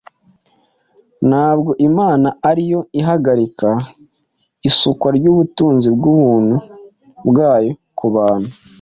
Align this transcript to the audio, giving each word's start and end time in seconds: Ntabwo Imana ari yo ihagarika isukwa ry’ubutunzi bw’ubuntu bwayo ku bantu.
Ntabwo 1.29 1.71
Imana 1.87 2.27
ari 2.49 2.63
yo 2.71 2.79
ihagarika 2.99 3.69
isukwa 4.69 5.07
ry’ubutunzi 5.17 5.87
bw’ubuntu 5.97 6.55
bwayo 7.29 7.71
ku 7.99 8.07
bantu. 8.15 8.51